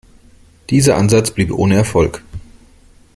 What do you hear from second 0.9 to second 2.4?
Ansatz blieb ohne Erfolg.